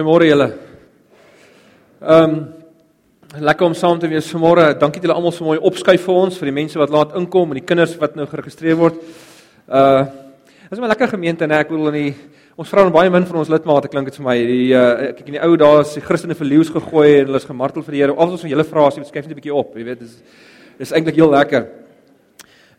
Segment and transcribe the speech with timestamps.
[0.00, 0.46] Goeiemôre julle.
[2.00, 2.36] Ehm um,
[3.44, 4.70] lekker om saam te wees vanmôre.
[4.80, 7.52] Dankie dat julle almal so mooi opskuif vir ons, vir die mense wat laat inkom
[7.52, 8.96] en die kinders wat nou geregistreer word.
[9.68, 10.06] Uh
[10.70, 12.14] Dit is 'n lekker gemeente en ek bedoel in die
[12.56, 14.36] ons vra dan baie min van ons lidmate klink dit vir my.
[14.38, 17.36] Die uh kyk in die ou dae is die Christene vir leeu's gegooi en hulle
[17.36, 18.16] is gemartel vir die Here.
[18.16, 20.22] Al ons van julle vra as jy skuif net 'n bietjie op, jy weet, dis
[20.78, 21.66] dis eintlik heel lekker.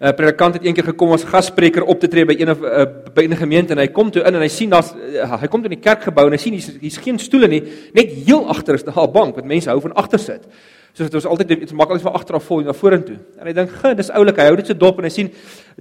[0.01, 2.85] 'n uh, predikant het eendag gekom as gasspreker op te tree by een of uh,
[3.13, 5.61] by 'n gemeente en hy kom toe in en hy sien daar's uh, hy kom
[5.61, 7.61] toe in die kerkgebou en hy sien hier's hier's geen stoele nie,
[7.93, 10.47] net heel agter is daar 'n bank wat mense hou van agter sit.
[10.93, 13.17] So dit was altyd dit's maklik van agter af vol na vorentoe.
[13.39, 15.31] En hy dink, "Ag, dis oulik, hy hou dit so dop en hy sien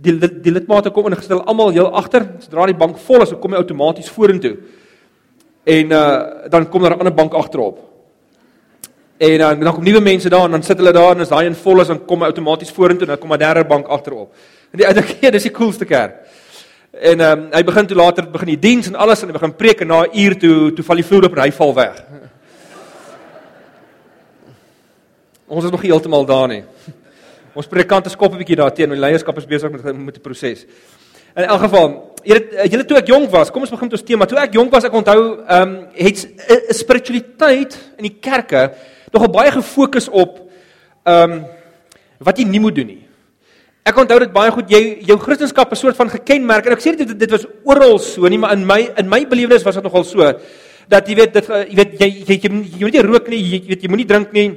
[0.00, 3.56] die die lidmate kom ingestel almal heel agter, sodra die bank vol is, kom hy
[3.56, 4.56] outomaties vorentoe.
[5.64, 7.89] En uh dan kom daar 'n ander bank agterop.
[9.20, 11.46] En dan dan kom nuwe mense daar en dan sit hulle daar en as daai
[11.46, 14.32] een vol is dan kom hy outomaties vorentoe en dan kom 'n derde bank agterop.
[14.72, 16.14] En die ouer keer, dis die coolste kerk.
[16.90, 19.56] En ehm um, hy begin toe later begin die diens en alles en hy begin
[19.56, 22.00] preek en na 'n uur toe toe val die vloer op en hy val weg.
[25.54, 26.64] Ons is nog heeltemal daar nie.
[27.58, 30.64] Ons predikante skop 'n bietjie daar teen, die leierskap is besig met met die proses.
[31.36, 34.26] In elk geval, julle julle toe ek jonk was, kom ons begin met ons tema.
[34.26, 36.28] Toe ek jonk was, ek onthou ehm um, het
[36.70, 38.72] 'n spiritualiteit in die kerke
[39.12, 40.38] nogal baie gefokus op
[41.04, 41.44] ehm um,
[42.20, 43.02] wat jy nie moet doen nie.
[43.88, 44.68] Ek onthou dit baie goed.
[44.68, 47.98] Jy jou Christendom is 'n soort van gekenmerk en ek sê dit dit was oral
[47.98, 50.20] so nie, maar in my in my belewenis was dit nogal so
[50.88, 53.62] dat jy weet dit jy weet jy jy, jy, jy moet nie rook nie, jy
[53.68, 54.50] weet jy moenie drink nie.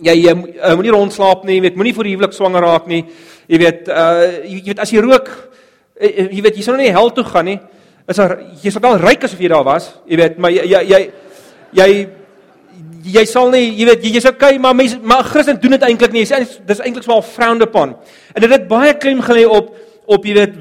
[0.00, 3.04] Jy, jy uh, moenie rondslaap nie, jy weet moenie voor die huwelik swanger raak nie.
[3.48, 5.28] Jy weet uh jy, jy weet as jy rook
[6.00, 7.60] uh, jy weet jy sal nou nie hel toe gaan nie.
[8.08, 9.94] Is daar jy sal wel ryk as of jy daar was.
[10.06, 11.02] Jy weet maar jy jy jy,
[11.72, 11.90] jy
[13.04, 16.26] jy sal nie, jy weet, jy's okay, maar mense maar Christen doen dit eintlik nie.
[16.26, 17.94] Dis eintlik swaar frowned upon.
[18.34, 19.72] En dit het baie klem gelê op
[20.10, 20.56] op jy weet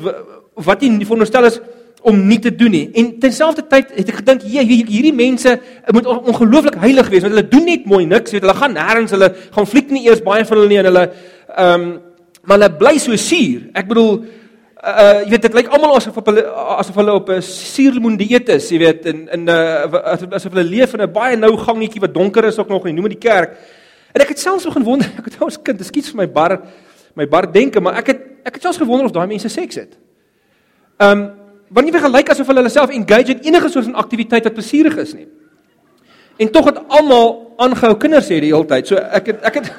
[0.67, 1.59] wat jy veronderstel is
[2.05, 2.85] om nie te doen nie.
[2.99, 5.55] En terselfdertyd het ek gedink, jy hierdie mense
[5.91, 9.31] moet ongelooflik heilig wees want hulle doen net mooi niks, weet hulle gaan nêrens, hulle
[9.55, 11.89] gaan fliek nie eers baie van hulle nie en hulle ehm um,
[12.47, 13.65] maar hulle bly so suur.
[13.77, 14.13] Ek bedoel
[14.79, 16.43] uh jy weet dit lyk almal asof hulle
[16.79, 20.63] asof hulle op 'n suurlemoen dieet is, jy weet in in 'n uh, asof hulle
[20.63, 23.29] leef in 'n baie nou gangetjie wat donker is ook nog en noem dit die
[23.29, 23.57] kerk.
[24.13, 26.61] En ek het selfs begin wonder, ek het ons kind, skiet vir my bar
[27.15, 29.97] my bar denke, maar ek het ek het selfs gewonder of daai mense seks het.
[30.97, 31.31] Um
[31.69, 34.97] want nie gelyk asof hulle hulle self engage in enige soort van aktiwiteit wat plesierig
[34.97, 35.27] is nie.
[36.39, 38.87] En tog het almal aangehou kinders hê die hele tyd.
[38.87, 39.71] So ek het ek het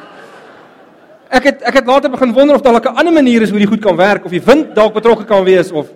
[1.31, 3.69] ek het ek het later begin wonder of daar 'n ander manier is hoe dit
[3.69, 5.87] goed kan werk of die wind dalk betrokke kan wees of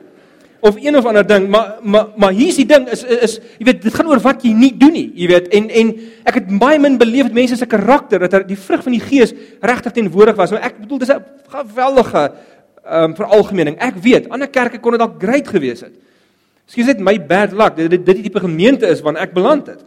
[0.60, 1.48] of een of ander ding.
[1.48, 4.52] Maar maar maar hier's die ding is is jy weet dit gaan oor wat jy
[4.52, 5.48] nie doen nie jy weet.
[5.48, 5.94] En en
[6.24, 9.92] ek het baie min beleef mense se karakter dat die vrug van die gees regtig
[9.92, 10.50] teenwoordig was.
[10.50, 12.32] Nou ek bedoel dis 'n geweldige
[12.84, 13.76] ehm um, veralgemening.
[13.78, 15.92] Ek weet ander kerke kon dit dalk great gewees het.
[16.66, 17.76] Skielik net my bad luck.
[17.76, 19.84] Dit dit die tipe gemeente is waar ek beland het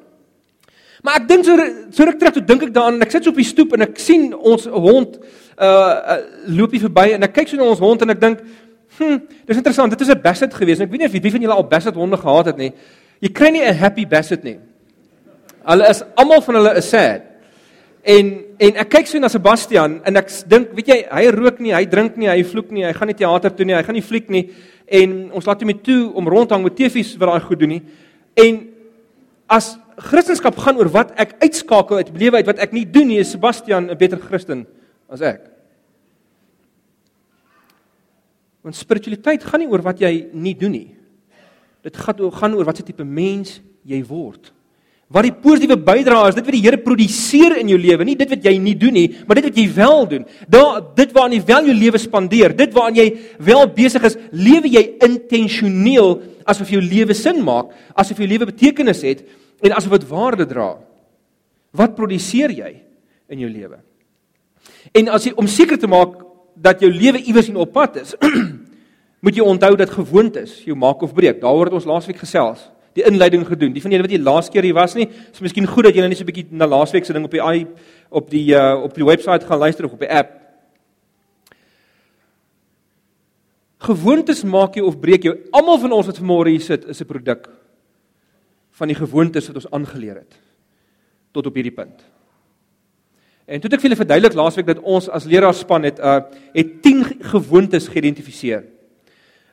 [1.04, 1.56] Maar ek dink so
[1.92, 3.86] so ruk terug toe dink ek daaraan en ek sit so op die stoep en
[3.86, 7.84] ek sien ons hond uh, uh loop hier verby en ek kyk so na ons
[7.84, 8.42] hond en ek dink
[8.98, 11.58] hm dis interessant dit is 'n basset gewees ek weet nie of wie van julle
[11.58, 12.74] al basset honde gehad het nie.
[13.22, 14.58] Jy kry nie 'n happy basset nie.
[15.68, 17.22] Hulle is almal van hulle is sad.
[18.04, 21.74] En en ek kyk so na Sebastian en ek dink weet jy hy rook nie
[21.74, 24.02] hy drink nie hy vloek nie hy gaan nie teater toe nie hy gaan nie
[24.02, 24.50] fliek nie.
[24.88, 27.84] En ons laat hom mee toe om rondhang met TV's wat daai goed doen nie.
[28.34, 28.68] En
[29.48, 33.20] as Christendom gaan oor wat ek uitskakel uit lewe uit wat ek nie doen nie,
[33.20, 34.68] is Sebastian 'n beter Christen
[35.10, 35.50] as ek.
[38.62, 40.96] Want spiritualiteit gaan nie oor wat jy nie doen nie.
[41.82, 44.52] Dit gaan oor gaan oor wat se tipe mens jy word.
[45.08, 48.30] Wat die positiewe bydrae is, dit wat die Here produseer in jou lewe, nie dit
[48.30, 50.26] wat jy nie doen nie, maar dit wat jy wel doen.
[50.50, 54.68] Daar dit waaraan jy wel jou lewe spandeer, dit waaraan jy wel besig is, lewe
[54.68, 59.24] jy intentioneel asof jou lewe sin maak, asof jou lewe betekenis het
[59.62, 60.78] en asof dit waarde dra.
[61.78, 62.72] Wat produseer jy
[63.28, 63.80] in jou lewe?
[64.96, 66.16] En as jy om seker te maak
[66.58, 68.16] dat jou lewe iewers in op pad is,
[69.24, 71.42] moet jy onthou dat gewoontes jou maak of breek.
[71.42, 72.64] Daaroor het ons laasweek gesels,
[72.98, 73.74] die inleiding gedoen.
[73.76, 76.10] Die van julle wat die laaste keer hier was nie, is miskien goed dat julle
[76.10, 77.68] net so 'n bietjie na laasweek se ding op die i
[78.10, 80.34] op die uh, op die webwerf gaan luister of op die app.
[83.78, 85.36] Gewoontes maak jou of breek jou.
[85.52, 87.50] Almal van ons wat vanmôre hier sit, is 'n produk
[88.78, 90.38] van die gewoontes wat ons aangeleer het
[91.36, 92.06] tot op hierdie punt.
[93.48, 96.18] En toe het ek vir julle verduidelik laasweek dat ons as leraarspan het uh
[96.52, 98.66] het 10 gewoontes geïdentifiseer.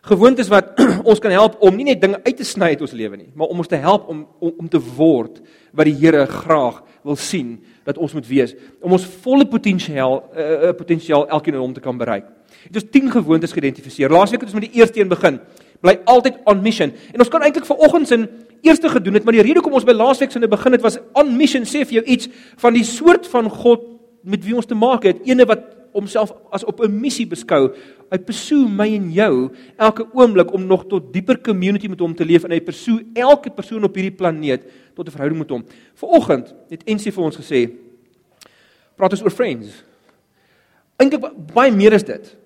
[0.05, 0.81] Gewoontes wat
[1.11, 3.53] ons kan help om nie net dinge uit te sny uit ons lewe nie, maar
[3.53, 5.39] om ons te help om om, om te word
[5.73, 10.73] wat die Here graag wil sien dat ons moet wees om ons volle potensiaal uh,
[10.75, 12.27] potensiaal elkeen in hom te kan bereik.
[12.67, 14.11] Het ons 10 gewoontes geïdentifiseer.
[14.11, 15.39] Laasweek het ons met die eerste een begin.
[15.85, 16.93] Bly altyd on mission.
[17.13, 18.27] En ons kan eintlik vir oggends in
[18.65, 21.37] eerste gedoen het, maar die rede hoekom ons by laasweek se begin het was on
[21.37, 22.29] mission sê vir jou iets
[22.63, 23.85] van die soort van God
[24.25, 27.71] met wie ons te maak het, ene wat homself as op 'n missie beskou.
[28.11, 32.25] Hy pursue my en jou elke oomblik om nog tot dieper community met hom te
[32.25, 35.65] leef en hy pursue elke persoon op hierdie planeet tot 'n verhouding met hom.
[35.95, 37.71] Vanoggend het NC vir ons gesê
[38.97, 39.85] praat ons oor friends.
[40.97, 42.37] Eintlik baie meer is dit.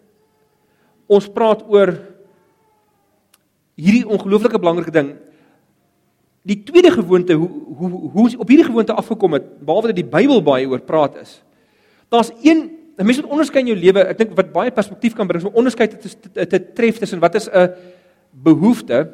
[1.07, 1.99] Ons praat oor
[3.77, 5.17] hierdie ongelooflike belangrike ding.
[6.49, 7.49] Die tweede gewoonte hoe
[7.79, 11.43] hoe hoe op hierdie gewoonte afgekom het, behalwe dat die Bybel baie oor praat is.
[12.09, 14.01] Daar's een 'n mens moet onderskei in jou lewe.
[14.09, 15.99] Ek dink wat baie perspektief kan bring, is om onderskei te,
[16.33, 17.71] te, te tref tussen wat is 'n
[18.31, 19.13] behoefte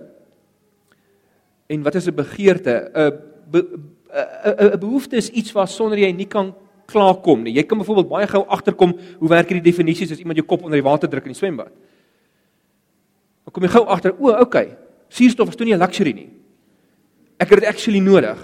[1.67, 2.91] en wat is 'n begeerte.
[2.95, 3.13] 'n
[3.53, 6.55] 'n 'n behoefte is iets waar sonder jy nie kan
[6.87, 7.55] klaarkom nie.
[7.55, 10.81] Jy kan byvoorbeeld baie gou agterkom hoe werk hierdie definisies as iemand jou kop onder
[10.81, 11.73] die water druk in die swembad.
[13.45, 14.77] Dan kom jy gou agter, o, okay.
[15.09, 16.34] Suurstof is toe nie 'n luxury nie.
[17.39, 18.39] Ek het dit actually nodig.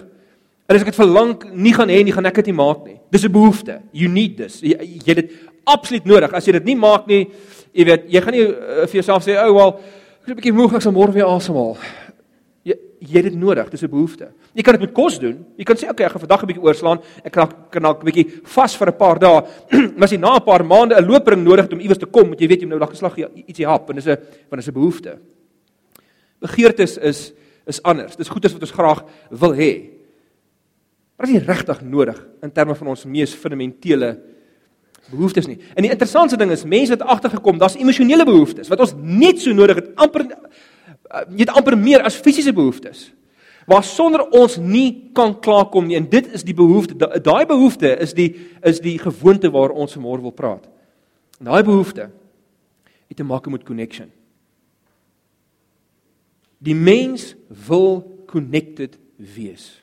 [0.71, 2.85] En as ek dit vir lank nie gaan hê nie, gaan ek dit nie maak
[2.87, 3.01] nie.
[3.11, 3.81] Dis 'n behoefte.
[3.93, 4.61] You need this.
[4.63, 5.33] Jy, jy het dit
[5.65, 6.33] absoluut nodig.
[6.33, 7.27] As jy dit nie maak nie,
[7.75, 9.81] jy weet, jy gaan nie uh, vir jouself sê, "O, oh, wel,
[10.21, 11.77] ek is 'n bietjie moeg, ek sal môre weer asemhaal."
[12.63, 13.71] Jy jy het dit nodig.
[13.71, 14.29] Dis 'n behoefte.
[14.55, 15.45] Jy kan dit met kos doen.
[15.57, 17.01] Jy kan sê, "Oké, okay, ek gaan vandag 'n bietjie oorslaan.
[17.25, 19.43] Ek kan kan dalk 'n bietjie vas vir 'n paar dae."
[19.97, 22.29] maar as jy na 'n paar maande 'n loopring nodig het om iewers te kom,
[22.29, 23.17] moet jy weet jy moet nou dag geslag
[23.47, 25.19] ietsie hap en dis 'n want dis 'n behoefte.
[26.41, 27.33] Begeertes is is
[27.83, 28.17] anders.
[28.17, 29.73] Dis goed as wat ons graag wil hê.
[31.21, 34.15] Maar dit is regtig nodig in terme van ons mees fundamentele
[35.11, 35.59] behoeftes nie.
[35.75, 39.53] En die interessantste ding is mense het agtergekom, daar's emosionele behoeftes wat ons net so
[39.57, 43.11] nodig het amper uh, net amper meer as fisiese behoeftes.
[43.69, 48.15] Waar sonder ons nie kan klaarkom nie en dit is die behoefte daai behoefte is
[48.17, 48.31] die
[48.67, 50.65] is die gewoonte waar ons vanmôre wil praat.
[51.41, 52.09] En daai behoefte
[53.11, 54.09] het te maak met connection.
[56.61, 57.35] Die mens
[57.67, 59.81] wil connected wees.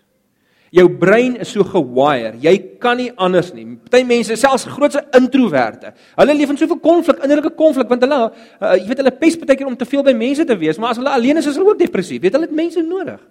[0.74, 2.34] Jou brein is so gewire.
[2.44, 3.64] Jy kan nie anders nie.
[3.88, 8.74] Party mense, selfs grootse introverte, hulle leef in soveel konflik, innerlike konflik want hulle uh,
[8.76, 11.00] jy weet hulle pes baie keer om te veel by mense te wees, maar as
[11.00, 12.22] hulle alleen is, is hulle ook depressief.
[12.24, 13.22] Weet hulle het mense nodig.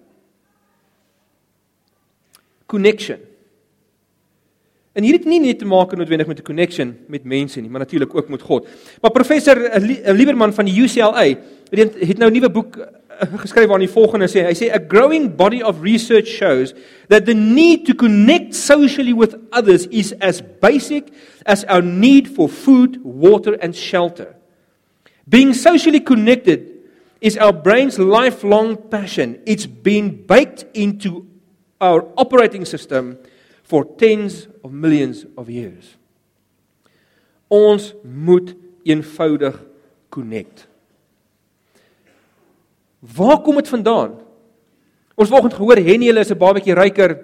[2.67, 3.21] Connection.
[4.97, 7.85] En hier het nie net te maak noodwendig met 'n connection met mense nie, maar
[7.85, 8.67] natuurlik ook met God.
[9.01, 11.37] Maar professor eh, eh, Lieberman van die UCLA
[11.69, 12.77] het nou 'n nuwe boek
[13.41, 16.73] geskryf waarin die volgende sê, hy sê a growing body of research shows
[17.09, 21.11] that the need to connect socially with others is as basic
[21.45, 24.35] as our need for food, water and shelter.
[25.27, 26.77] Being socially connected
[27.21, 29.41] is our brain's lifelong passion.
[29.45, 31.25] It's been baked into
[31.81, 33.17] our operating system
[33.63, 35.97] for tens of millions of years.
[37.49, 39.55] Ons moet eenvoudig
[40.09, 40.67] connect.
[43.15, 44.17] Waar kom dit vandaan?
[45.17, 47.17] Ons vanoggend gehoor Henny hulle is 'n babatjie ryker.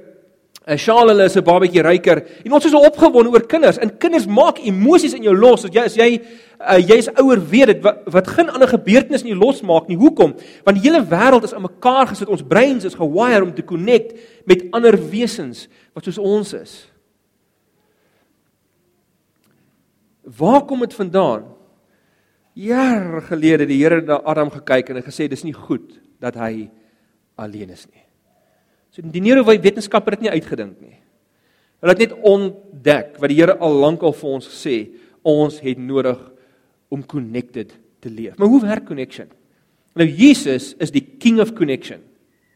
[0.66, 2.24] 'n Shaal hulle is 'n babatjie ryker.
[2.46, 3.78] En ons is so opgewonde oor kinders.
[3.78, 5.66] En kinders maak emosies in jou los.
[5.66, 6.22] As jy as jy
[6.62, 9.98] uh, jy's ouer weet dit wat, wat geen ander gebeurtenis in jou losmaak nie.
[9.98, 10.34] Hoekom?
[10.64, 12.30] Want die hele wêreld is aan mekaar gesit.
[12.30, 14.16] Ons breins is gewire om te connect
[14.46, 16.90] met ander wesens wat soos ons is.
[20.24, 21.53] Waar kom dit vandaan?
[22.54, 26.70] Jare gelede die Here na Adam gekyk en het gesê dis nie goed dat hy
[27.42, 28.04] alleen is nie.
[28.94, 31.00] So die neurowetenskap het dit nie uitgedink nie.
[31.82, 34.78] Hulle het net ontdek wat die Here al lank al vir ons gesê,
[35.24, 36.20] ons het nodig
[36.94, 38.38] om connected te leef.
[38.38, 39.32] Maar hoe werk connection?
[39.98, 42.02] Nou Jesus is die king of connection.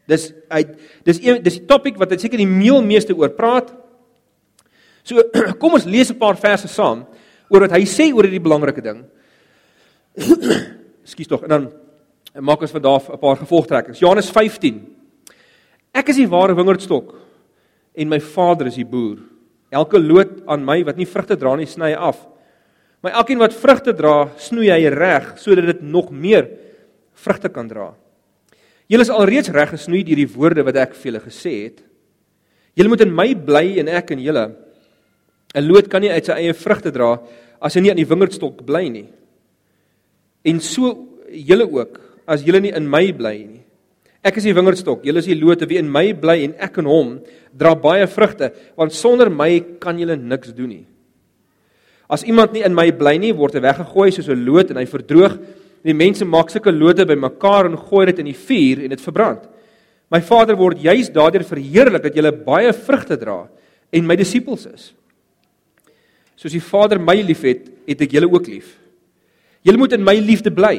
[0.08, 0.62] Dis hy
[1.06, 3.70] dis een dis die topik wat hy seker die meel meeste oor praat.
[5.06, 5.22] So
[5.60, 7.04] kom ons lees 'n paar verse saam
[7.50, 9.04] oor wat hy sê oor hierdie belangrike ding.
[11.08, 11.66] Skus tog en dan
[12.44, 14.00] maak ons vandag 'n paar gevolgtrekkings.
[14.00, 14.80] Johannes 15.
[15.94, 17.14] Ek is die ware wingerdstok
[17.94, 19.18] en my Vader is die boer.
[19.70, 22.26] Elke loot aan my wat nie vrugte dra nie, sny hy af.
[23.02, 26.48] Maar elkeen wat vrugte dra, snoei hy reg sodat dit nog meer
[27.14, 27.94] vrugte kan dra.
[28.88, 31.82] Julle is alreeds reg gesnoei deur die woorde wat ek vir julle gesê het.
[32.74, 34.54] Julle moet in my bly en ek in julle.
[35.54, 37.20] 'n Loot kan nie uit sy eie vrugte dra
[37.60, 39.06] as hy nie aan die wingerdstok bly nie
[40.48, 40.92] en so
[41.28, 43.62] julle ook as julle nie in my bly nie.
[44.26, 46.88] Ek is die wingerdstok, julle is die lote wie in my bly en ek in
[46.90, 47.12] hom
[47.54, 50.86] dra baie vrugte, want sonder my kan julle niks doen nie.
[52.10, 54.86] As iemand nie in my bly nie, word hy weggegooi soos 'n loot en hy
[54.88, 55.38] verdroog.
[55.84, 59.48] Die mense maak sulke lote bymekaar en gooi dit in die vuur en dit verbrand.
[60.10, 63.48] My Vader word juis daardeur verheerlik dat julle baie vrugte dra
[63.92, 64.92] en my disippels is.
[66.34, 68.76] Soos die Vader my liefhet, het ek julle ook lief.
[69.66, 70.78] Julle moet in my liefde bly.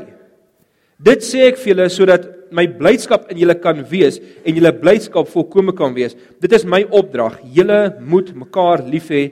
[1.00, 5.30] Dit sê ek vir julle sodat my blydskap in julle kan wees en julle blydskap
[5.32, 6.16] volkome kan wees.
[6.42, 7.38] Dit is my opdrag.
[7.56, 9.24] Julle moet mekaar lief hê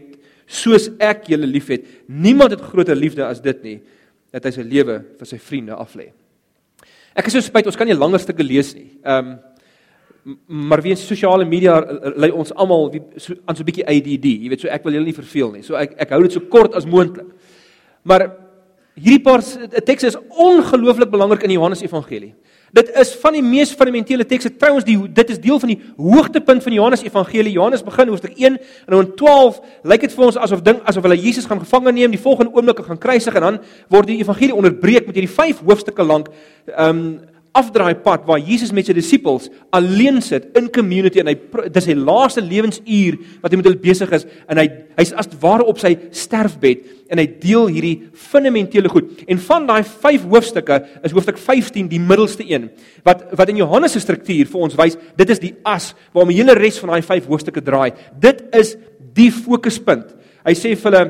[0.47, 1.83] soos ek julle liefhet.
[2.07, 3.77] Niemand het groter liefde as dit nie
[4.31, 6.11] dat hy sy lewe vir sy vriende aflê.
[7.17, 8.89] Ek is so spyt ons kan nie langer stukke lees nie.
[9.03, 9.37] Ehm um,
[10.47, 11.77] maar weens sosiale media
[12.19, 14.25] lei ons almal so, aan so 'n bietjie ADD.
[14.43, 15.63] Jy weet so ek wil julle nie verveel nie.
[15.63, 17.31] So ek ek hou dit so kort as moontlik.
[18.03, 18.27] Maar
[18.97, 19.43] hierdie paar
[19.85, 22.33] tekste is ongelooflik belangrik in die Johannes Evangelie.
[22.75, 24.51] Dit is van die mees fundamentele tekste.
[24.59, 27.53] Trouens die dit is deel van die hoogtepunt van Johannes Evangelie.
[27.55, 28.59] Johannes begin hoofstuk 1 en
[28.91, 32.11] dan in 12 lyk dit vir ons asof ding asof hulle Jesus gaan gevange neem,
[32.11, 33.61] die volgende oomblik gaan kruisig en dan
[33.93, 36.31] word die evangelie onderbreek met hierdie 5 hoofstukke lank
[36.73, 37.09] ehm um,
[37.57, 41.35] afdraai pad waar Jesus met sy disippels alleen sit in community en hy
[41.73, 44.67] dis sy laaste lewensuur wat hy met hulle besig is en hy
[44.99, 47.95] hy's as ware op sy sterfbed en hy deel hierdie
[48.27, 49.09] fundamentele goed.
[49.27, 52.69] En van daai 5 hoofstukke is hoofstuk 15 die middelste een
[53.07, 56.39] wat wat in Johannes se struktuur vir ons wys, dit is die as waarom die
[56.41, 57.93] hele res van daai 5 hoofstukke draai.
[58.13, 58.75] Dit is
[59.17, 60.13] die fokuspunt.
[60.45, 61.05] Hy sê vir hulle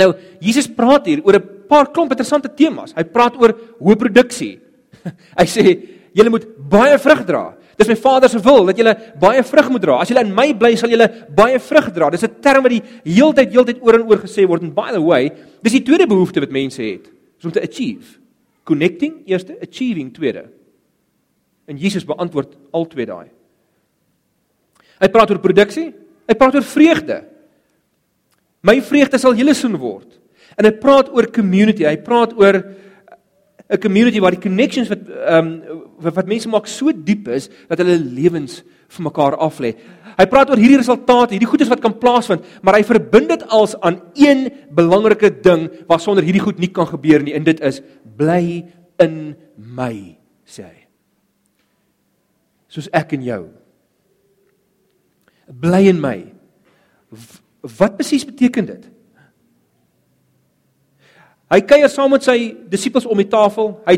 [0.00, 2.94] nou Jesus praat hier oor 'n paar klomp interessante temas.
[2.96, 4.58] Hy praat oor hoë produksie.
[5.40, 5.64] Hy sê
[6.16, 7.44] julle moet baie vrug dra.
[7.80, 9.98] Dis my Vader se wil dat julle baie vrug moet dra.
[10.02, 12.10] As julle in my bly, sal julle baie vrug dra.
[12.12, 14.62] Dis 'n term wat die heeltyd heeltyd oor en oor gesê word.
[14.62, 15.30] And by the way,
[15.62, 17.08] dis die tweede behoefte wat mense het.
[17.38, 18.18] Is om te achieve.
[18.64, 20.50] Connecting, eerste, achieving, tweede.
[21.66, 23.30] En Jesus beantwoord al twee daai.
[25.00, 25.94] Hy praat oor produksie,
[26.28, 27.22] hy praat oor vreugde.
[28.60, 30.18] My vreugde sal julle soen word.
[30.58, 32.60] En hy praat oor community, hy praat oor
[33.70, 37.48] 'n community waar die connections wat ehm um, wat, wat mense maak so diep is
[37.68, 39.74] dat hulle lewens vir mekaar af lê.
[40.18, 43.76] Hy praat oor hierdie resultate, hierdie goedes wat kan plaasvind, maar hy verbind dit als
[43.80, 47.80] aan een belangrike ding wat sonder hierdie goed nie kan gebeur nie en dit is
[48.18, 48.66] bly
[49.00, 49.16] in
[49.56, 50.78] my, sê hy.
[52.70, 53.42] Soos ek en jou.
[55.50, 56.18] Bly in my.
[57.78, 58.84] Wat presies beteken dit?
[61.50, 63.72] Hy kuier saam met sy disippels om die tafel.
[63.88, 63.96] Hy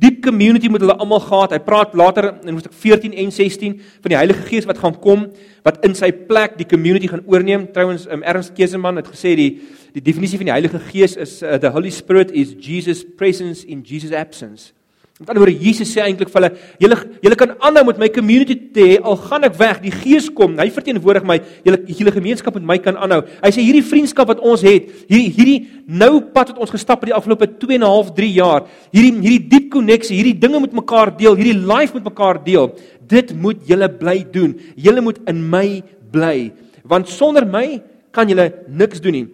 [0.00, 1.52] diep community met hulle almal gehad.
[1.52, 5.26] Hy praat later in hoofstuk 14 en 16 van die Heilige Gees wat gaan kom,
[5.66, 7.68] wat in sy plek die community gaan oorneem.
[7.72, 9.50] Trouwens, um, Ernst Keseman het gesê die
[9.96, 13.80] die definisie van die Heilige Gees is uh, the Holy Spirit is Jesus presence in
[13.80, 14.75] Jesus absence.
[15.16, 16.48] Met ander woorde Jesus sê eintlik vir hulle,
[16.82, 20.26] julle julle kan aanhou met my community te hê al gaan ek weg, die Gees
[20.28, 23.22] kom, hy verteenwoordig my, julle julle gemeenskap met my kan aanhou.
[23.40, 25.54] Hy sê hierdie vriendskap wat ons het, hierdie hierdie
[25.88, 29.14] nou pad wat ons gestap het die afgelope 2 en 'n half 3 jaar, hierdie
[29.24, 32.76] hierdie diep koneksie, hierdie dinge met mekaar deel, hierdie life met mekaar deel,
[33.08, 34.52] dit moet julle bly doen.
[34.76, 35.82] Julle moet in my
[36.12, 36.52] bly,
[36.84, 37.80] want sonder my
[38.12, 39.26] kan julle niks doen nie.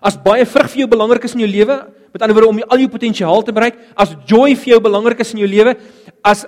[0.00, 1.76] As baie vrug vir jou belangrik is in jou lewe,
[2.12, 5.32] met ander woorde om al jou potensiaal te bereik, as joy vir jou belangrik is
[5.34, 5.76] in jou lewe,
[6.22, 6.46] as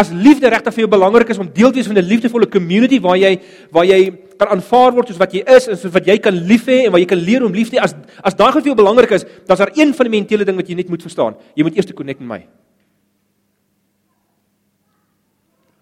[0.00, 3.00] as liefde regtig vir jou belangrik is om deel te wees van 'n liefdevolle community
[3.00, 3.40] waar jy
[3.72, 6.66] waar jy kan aanvaar word soos wat jy is en soos wat jy kan lief
[6.66, 8.74] hê en waar jy kan leer om lief te hê, as as daai vir jou
[8.74, 11.34] belangrik is, dan is daar een fundamentele ding wat jy net moet verstaan.
[11.56, 12.46] Jy moet eers te connect met my.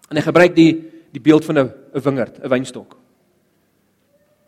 [0.09, 0.71] En ek gebruik die
[1.11, 2.97] die beeld van 'n 'n wingerd, 'n wynstok.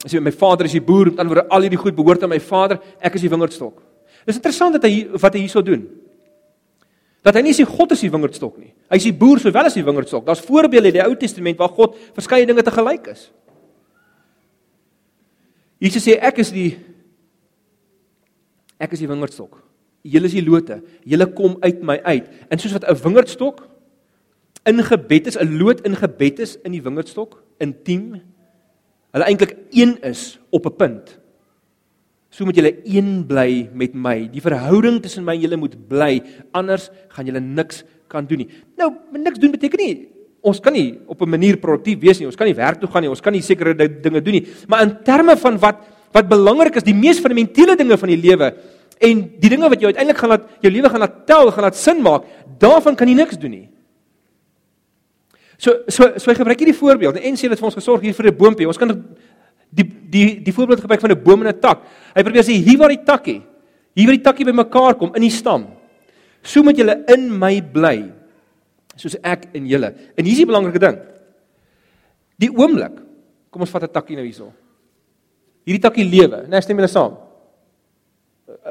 [0.06, 2.40] As jy my vader is die boer, dan word al hierdie goed behoort aan my
[2.40, 3.82] vader, ek is die wingerdstok.
[4.26, 5.88] Dis interessant dat hy wat hy hierso doen.
[7.22, 8.72] Dat hy nie sê God is die wingerdstok nie.
[8.90, 10.26] Hy is die boer sowel as die wingerdstok.
[10.26, 13.28] Daar's voorbeelde in die Ou Testament waar God verskeie dinge te gelyk is.
[15.82, 16.72] Jesus sê ek is die
[18.82, 19.60] ek is die wingerdstok.
[20.02, 20.80] Julle is die lote.
[21.06, 22.30] Julle kom uit my uit.
[22.50, 23.68] En soos wat 'n wingerdstok
[24.66, 28.22] ingebed is, 'n loot ingebed is in die wingerdstok, intiem
[29.12, 31.21] hulle eintlik een is op 'n punt.
[32.32, 34.30] So moet julle een bly met my.
[34.32, 36.22] Die verhouding tussen my en julle moet bly,
[36.56, 38.50] anders gaan julle niks kan doen nie.
[38.80, 39.94] Nou, niks doen beteken nie
[40.42, 42.26] ons kan nie op 'n manier produktief wees nie.
[42.26, 43.10] Ons kan nie werk toe gaan nie.
[43.10, 44.48] Ons kan nie sekere dinge doen nie.
[44.68, 45.78] Maar in terme van wat
[46.12, 48.54] wat belangrik is, die mees fundamentele dinge van die lewe
[49.00, 51.76] en die dinge wat jou uiteindelik gaan laat jou lewe gaan laat tel, gaan laat
[51.76, 52.24] sin maak,
[52.60, 53.70] daarvan kan jy niks doen nie.
[55.58, 58.26] So so so hy gebruik hierdie voorbeeld en sê dit vir ons gesorg hier vir
[58.26, 58.68] 'n boontjie.
[58.68, 58.90] Ons kan
[59.72, 61.84] die die die voorbeeld gebruik van 'n boom en 'n tak.
[62.16, 63.42] Hy probeer sê hier waar die takkie,
[63.96, 65.68] hier waar die takkie bymekaar kom in die stam.
[66.44, 68.12] So moet julle in my bly
[68.96, 69.94] soos ek in julle.
[70.18, 71.00] En hier is die belangrike ding.
[72.38, 73.00] Die oomblik.
[73.50, 74.52] Kom ons vat 'n takkie nou hierso.
[75.66, 76.48] Hierdie takkie lewe.
[76.48, 77.18] Nee, stem julle saam?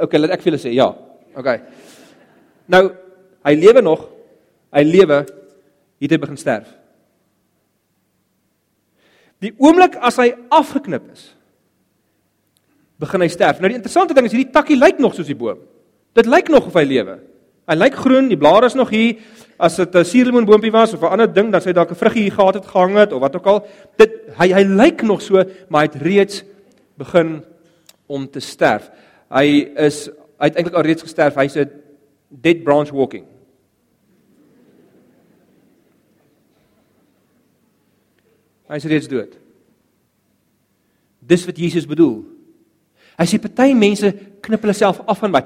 [0.02, 0.88] OK, laat ek vir julle sê ja.
[1.36, 1.60] OK.
[2.66, 2.90] Nou,
[3.44, 4.08] hy lewe nog.
[4.72, 5.26] Hy lewe.
[5.98, 6.68] Hier het hy begin sterf.
[9.40, 11.30] Die oomblik as hy afgeknip is,
[13.00, 13.60] begin hy sterf.
[13.60, 15.62] Nou die interessante ding is hierdie takkie lyk nog soos die boom.
[16.16, 17.16] Dit lyk nog of hy lewe.
[17.70, 19.20] Hy lyk groen, die blare is nog hier.
[19.60, 22.32] As dit 'n suurlemoenboontjie was of 'n ander ding, dan sê dalk 'n vruggie hier
[22.32, 23.66] gehad het gehang het of wat ook al.
[23.96, 26.44] Dit hy hy lyk nog so, maar hy het reeds
[26.96, 27.44] begin
[28.06, 28.90] om te sterf.
[29.30, 31.34] Hy is hy het eintlik al reeds gesterf.
[31.34, 31.70] Hy's 'n
[32.28, 33.24] dead branch walking.
[38.70, 39.34] Hy's reeds dood.
[41.20, 42.22] Dis wat Jesus bedoel.
[43.18, 44.08] Hy sê party mense
[44.44, 45.42] knip hulle self af van my.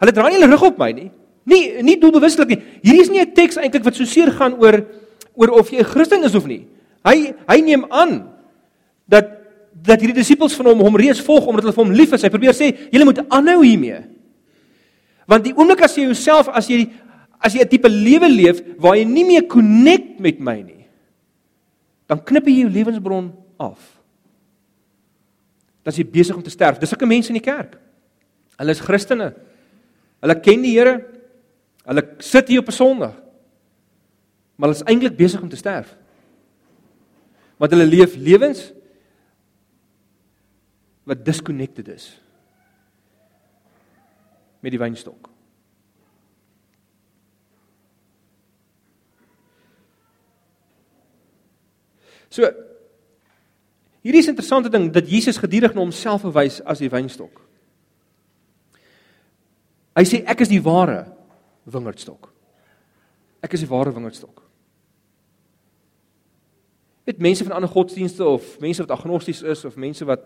[0.00, 1.10] Hulle draai hulle rug op my nie.
[1.46, 2.60] Nie nie doelbewuslik nie.
[2.82, 4.82] Hierdie is nie 'n teks eintlik wat so seer gaan oor
[5.34, 6.66] oor of jy 'n Christen is of nie.
[7.04, 8.32] Hy hy neem aan
[9.08, 9.30] dat
[9.72, 12.22] dat hierdie disippels van hom hom reeds volg omdat hulle vir hom lief is.
[12.22, 14.02] Hy probeer sê julle moet aanhou hiermee.
[15.28, 16.90] Want die oomblik as jy jouself as jy
[17.40, 20.75] as jy 'n tipe lewe leef waar jy nie meer connect met my nie,
[22.06, 23.82] dan knip jy jou lewensbron af.
[25.82, 26.78] Dan is jy besig om te sterf.
[26.78, 27.76] Dis sulke mense in die kerk.
[28.56, 29.32] Hulle is Christene.
[30.24, 30.96] Hulle ken die Here.
[31.86, 33.14] Hulle sit hier op 'n Sondag.
[34.56, 35.96] Maar hulle is eintlik besig om te sterf.
[37.56, 38.72] Want hulle leef lewens
[41.04, 42.20] wat disconnected is
[44.60, 45.35] met die wynstok.
[52.28, 52.42] So
[54.02, 57.40] hierdie is 'n interessante ding dat Jesus gedurig na homself verwys as die wynstok.
[59.96, 61.06] Hy sê ek is die ware
[61.64, 62.32] wingerdstok.
[63.42, 64.42] Ek is die ware wingerdstok.
[67.06, 70.20] Dit mense van ander godsdienste of mense wat agnosties is of mense wat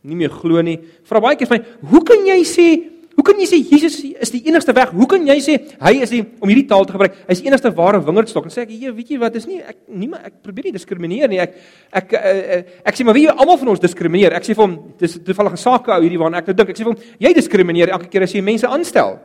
[0.00, 0.78] nie meer glo nie,
[1.08, 4.30] vra baie keer vir my, "Hoe kan jy sê Hoe kan jy sê Jesus is
[4.30, 4.92] die enigste weg?
[4.94, 7.16] Hoe kan jy sê hy is die om hierdie taal te gebruik?
[7.26, 8.44] Hy is die enigste ware wingerdstok.
[8.46, 10.72] En sê ek, "Jy weet jy wat, dis nie ek nie maar ek probeer nie
[10.72, 11.40] diskrimineer nie.
[11.40, 11.56] Ek
[11.92, 14.34] ek ek, ek, ek sê maar wie almal van ons diskrimineer.
[14.34, 16.68] Ek sê vir hom dis toevallige sake ou hierdie waarna ek nou dink.
[16.70, 19.18] Ek sê vir hom jy diskrimineer elke keer as jy mense aanstel.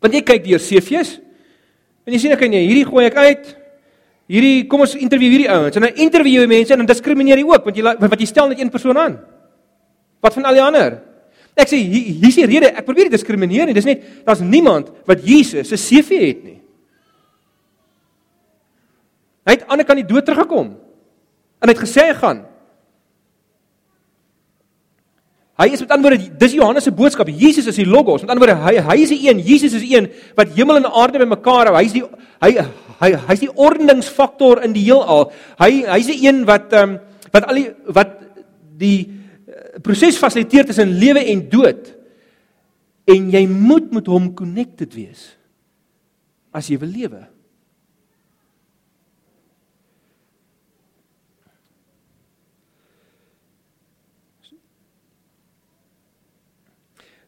[0.00, 1.20] Want jy kyk deur CV's.
[2.04, 3.56] En jy sien ek kan jy hierdie gooi ek uit.
[4.28, 7.44] Hierdie kom ons interview hierdie ouens en dan interview jy mense en dan diskrimineer jy
[7.44, 9.20] ook want jy wat jy stel net een persoon aan.
[10.20, 11.11] Wat van al die ander?
[11.58, 13.76] Ek sê hier is die rede, ek probeer nie diskrimineer nie.
[13.76, 16.58] Dis net daar's niemand wat Jesus se CV het nie.
[19.42, 20.72] Hy het aan die kant die dood teruggekom.
[21.60, 22.42] En hy het gesê hy gaan.
[25.60, 27.28] Hy is met ander woorde, dis Johannes se boodskap.
[27.28, 28.24] Jesus is die logos.
[28.24, 30.88] Met ander woorde, hy hy is die een, Jesus is die een wat hemel en
[30.88, 31.76] aarde bymekaar hou.
[31.76, 32.04] Hy's die
[32.42, 32.54] hy
[33.02, 35.28] hy hy's die ordeningsfaktor in die heelal.
[35.60, 37.00] Hy hy's die een wat ehm um,
[37.32, 38.16] wat al die wat
[38.80, 38.96] die
[39.82, 41.92] proses fasiliteer tussen lewe en dood.
[43.04, 45.32] En jy moet met hom connected wees
[46.52, 47.22] as jy wil lewe.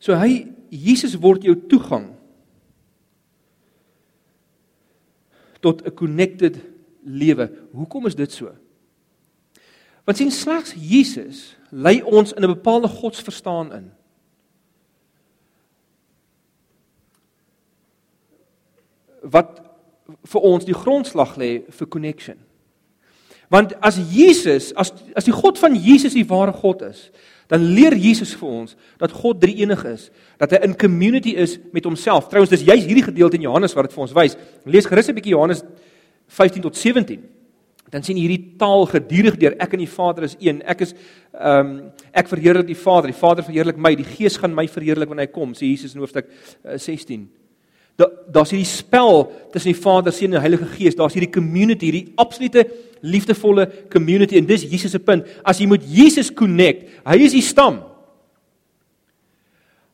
[0.05, 2.11] So hy Jesus word jou toegang
[5.65, 6.61] tot 'n connected
[7.05, 7.49] lewe.
[7.73, 8.53] Hoekom is dit so?
[10.05, 13.93] Want sien slegs Jesus lei ons in 'n bepaalde godsverstaan in.
[19.21, 19.61] Wat
[20.23, 22.39] vir ons die grondslag lê vir connection.
[23.49, 27.11] Want as Jesus, as as die God van Jesus die ware God is,
[27.47, 31.85] dan leer Jesus vir ons dat God drie-enig is, dat hy in community is met
[31.85, 32.29] homself.
[32.29, 34.37] Trouwens, dis juist hierdie gedeelte in Johannes wat dit vir ons wys.
[34.65, 35.63] Lees gerus 'n bietjie Johannes
[36.27, 37.34] 15 tot 17
[37.95, 40.59] dan sien hierdie taal gedurig deur ek en die Vader is een.
[40.67, 40.97] Ek is
[41.35, 41.71] ehm um,
[42.15, 45.35] ek verheerlik die Vader, die Vader verheerlik my, die Gees gaan my verheerlik wanneer hy
[45.35, 47.25] kom, sê Jesus in hoofstuk uh, 16.
[47.99, 50.99] Da daar's hierdie spel tussen die Vader, Seun en Heilige Gees.
[50.99, 52.67] Daar's hierdie community, hierdie absolute
[53.07, 55.29] liefdevolle community en dis Jesus se punt.
[55.47, 57.79] As jy met Jesus connect, hy is die stam.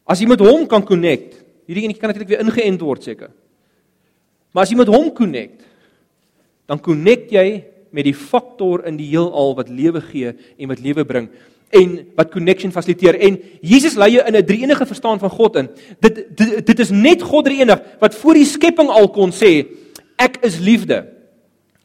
[0.08, 1.36] As jy met hom kan connect,
[1.68, 3.34] hierdie enetjie kan natuurlik weer ingeënt word seker.
[4.56, 5.68] Maar as jy met hom connect,
[6.70, 7.46] dan connect jy
[7.90, 11.30] met die faktor in die heelal wat lewe gee en wat lewe bring
[11.70, 15.68] en wat connection fasiliteer en Jesus lei jou in 'n drie-enige verstaan van God in.
[16.00, 19.66] Dit, dit dit is net God drie-enig wat voor die skepping al kon sê
[20.18, 21.06] ek is liefde.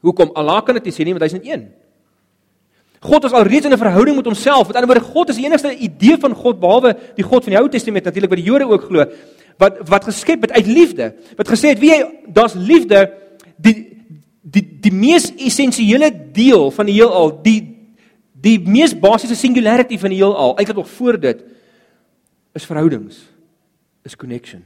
[0.02, 0.32] Hoekom?
[0.34, 1.70] Allah kan dit sê nie want hy's net een.
[3.00, 4.68] God is alreeds in 'n verhouding met homself.
[4.68, 7.62] Met ander woorde, God is die enigste idee van God behalwe die God van die
[7.62, 9.06] Ou Testament natuurlik wat die Jode ook glo
[9.58, 11.14] wat wat geskep het uit liefde.
[11.38, 13.14] Wat gesê het wie jy daar's liefde
[13.58, 13.95] die
[14.46, 17.60] die die mees essensiële deel van die heelal, die
[18.46, 21.42] die mees basiese singularity van die heelal, eintlik nog voor dit
[22.56, 23.24] is verhoudings,
[24.06, 24.62] is connection.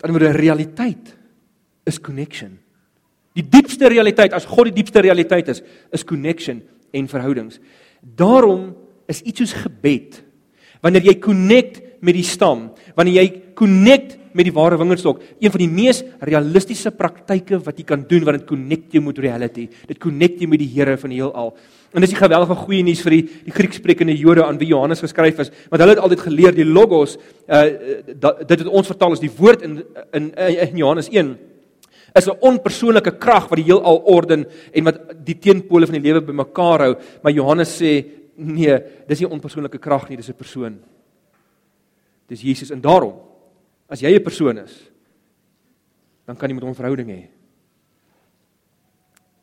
[0.00, 1.16] Dan word 'n realiteit
[1.84, 2.58] is connection.
[3.34, 5.62] Die diepste realiteit as God die diepste realiteit is,
[5.92, 6.62] is connection
[6.92, 7.60] en verhoudings.
[8.00, 8.74] Daarom
[9.06, 10.22] is iets soos gebed
[10.80, 15.62] wanneer jy connect met die stam, wanneer jy connect met die ware wingerdstok, een van
[15.62, 19.68] die mees realistiese praktyke wat jy kan doen want dit connect jou met reality.
[19.88, 21.52] Dit connect jou met die Here van die heelal.
[21.92, 25.42] En dis die geweldige goeie nuus vir die die Grieksprekende Jode aan wie Johannes geskryf
[25.44, 27.18] is, want hulle het altyd geleer die logos,
[27.48, 27.64] uh
[28.08, 29.82] dit wat ons vertaal as die woord in
[30.16, 31.34] in, in Johannes 1
[32.14, 36.20] is 'n onpersoonlike krag wat die heelal orden en wat die teenpole van die lewe
[36.20, 38.04] bymekaar hou, maar Johannes sê
[38.36, 40.78] nee, dis nie 'n onpersoonlike krag nie, dis 'n persoon.
[42.28, 43.31] Dis Jesus en daarom
[43.92, 44.72] as jy 'n persoon is,
[46.24, 47.28] dan kan jy met hom verhouding hê.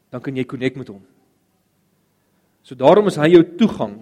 [0.10, 1.06] Dan kan jy connect met hom.
[2.64, 4.02] So daarom is hy jou toegang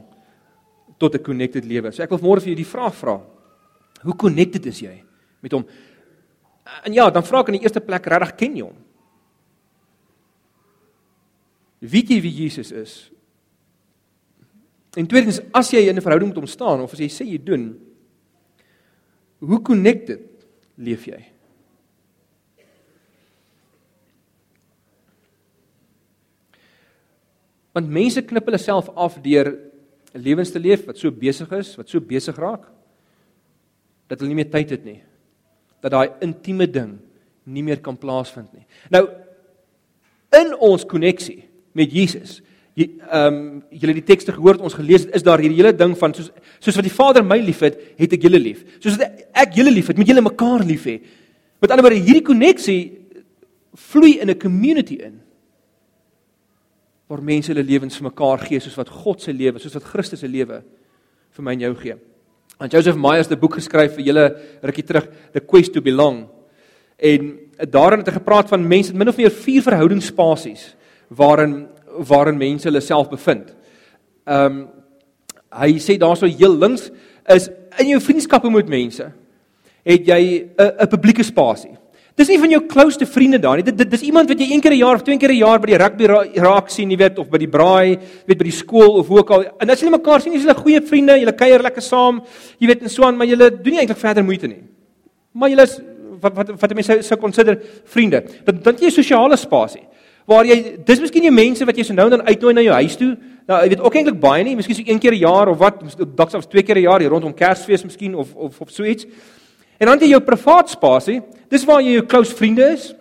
[0.97, 1.91] tot 'n connected lewe.
[1.91, 3.21] So ek wil môre vir jou die vraag vra.
[4.03, 5.03] Hoe connected is jy
[5.41, 5.65] met hom?
[6.83, 8.77] En ja, dan vra ek in die eerste plek regtig ken jy hom?
[11.79, 13.12] Weet jy wie Jesus is?
[14.95, 17.38] En tweedens, as jy in 'n verhouding met hom staan of as jy sê jy
[17.38, 17.79] doen,
[19.39, 20.37] hoe connected
[20.78, 21.20] leef jy?
[27.78, 29.52] Want mense knip hulle self af deur
[30.13, 32.66] 'n lewens te leef wat so besig is, wat so besig raak
[34.08, 35.02] dat hulle nie meer tyd het nie.
[35.82, 36.98] Dat daai intieme ding
[37.44, 38.66] nie meer kan plaasvind nie.
[38.90, 39.08] Nou
[40.38, 42.42] in ons koneksie met Jesus,
[42.78, 45.74] jy ehm um, julle die tekste gehoor het ons gelees het, is daar hierdie hele
[45.74, 48.63] ding van soos soos wat die Vader my liefhet, het ek julle lief.
[48.84, 51.00] Soos wat ek julle liefhet, moet julle mekaar lief hê.
[51.62, 52.82] Met ander woorde, hierdie koneksie
[53.90, 55.22] vloei in 'n community in
[57.08, 60.20] waar mense hulle lewens vir mekaar gee soos wat God se lewe, soos wat Christus
[60.20, 60.62] se lewe
[61.32, 61.96] vir my en jou gee.
[62.60, 64.26] Want Joseph Myers het 'n boek geskryf vir julle
[64.62, 66.28] rukkie terug, The Quest to Belong.
[66.98, 70.76] En daarin het hy gepraat van mense min of meer vier verhoudingsspasies
[71.10, 73.53] waarin waarin mense hulle self bevind.
[74.27, 74.67] Ehm um,
[75.57, 76.89] hy sê daarso heel links
[77.33, 77.47] is
[77.79, 79.05] in jou vriendskappe met mense
[79.88, 81.77] het jy 'n 'n publieke spasie.
[82.17, 83.63] Dis nie van jou close vriende daar nie.
[83.63, 85.60] Dit, dit dis iemand wat jy een keer 'n jaar of twee keer 'n jaar
[85.60, 88.51] by die rugby ra raak sien, jy weet, of by die braai, weet by die
[88.51, 89.43] skool of hoe ook al.
[89.60, 92.21] En as julle mekaar sien, is julle goeie vriende, julle kuier lekker saam,
[92.60, 94.63] jy weet en so aan, maar julle doen nie eintlik verder moeite nie.
[95.33, 95.79] Maar julle is
[96.21, 98.23] wat wat wat mense sou sou konsider vriende.
[98.45, 99.83] Dan dan jy 'n sosiale spasie
[100.28, 102.98] waar jy dis miskien jy mense wat jy so nou dan uitnooi na jou huis
[103.00, 103.13] toe.
[103.48, 105.80] Nou, jy weet ook eintlik baie nie, miskien so een keer 'n jaar of wat,
[106.16, 109.06] dalk selfs twee keer 'n jaar hier rondom Kersfees miskien of of of so iets.
[109.80, 111.22] En dan het jy jou privaat spasie.
[111.50, 112.94] Dis waar jy jou close vriende is.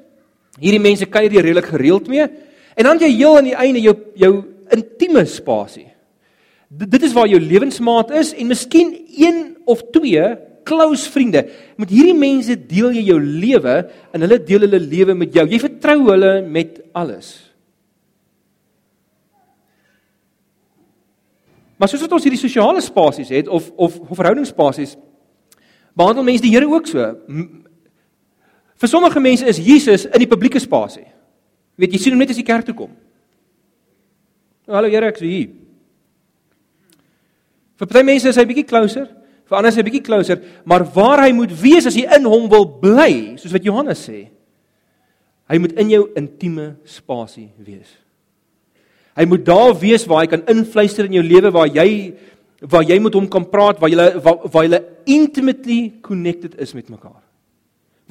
[0.61, 2.29] Hierdie mense kuier jy redelik gereeld mee.
[2.77, 5.87] En dan jy heel aan die einde jou jou intieme spasie.
[6.69, 11.45] D dit is waar jou lewensmaat is en miskien een of twee close vriende.
[11.79, 13.77] Met hierdie mense deel jy jou lewe
[14.13, 15.47] en hulle deel hulle lewe met jou.
[15.49, 17.35] Jy vertrou hulle met alles.
[21.77, 24.97] Maar soos wat ons hierdie sosiale spasies het of of, of verhoudingsspasies
[25.97, 27.05] behandel mense die Here ook so.
[28.77, 31.07] Vir sommige mense is Jesus in die publieke spasie.
[31.77, 32.93] Jy weet, jy sien hom net as jy kerk toe kom.
[34.69, 35.53] Hallo Here, ek's hier.
[37.77, 39.09] Vir baie mense is hy bietjie closer,
[39.47, 42.49] vir ander is hy bietjie closer, maar waar hy moet wees as jy in hom
[42.53, 44.27] wil bly, soos wat Johannes sê,
[45.47, 47.93] hy moet in jou intieme spasie wees.
[49.17, 51.91] Hy moet daar wees waar hy kan influister in jou lewe waar jy
[52.73, 54.81] waar jy met hom kan praat, waar jy waar, waar jy
[55.13, 57.21] intimately connected is met mekaar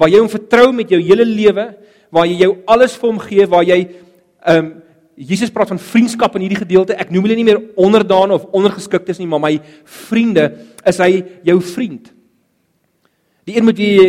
[0.00, 1.70] waar jy hom vertrou met jou hele lewe,
[2.12, 4.74] waar jy jou alles vir hom gee, waar jy ehm um,
[5.16, 6.94] Jesus praat van vriendskap in hierdie gedeelte.
[6.94, 10.50] Ek noem hulle nie meer onderdane of ondergeskiktes nie, maar my vriende
[10.84, 12.12] is hy jou vriend.
[13.48, 14.08] Die een wie jy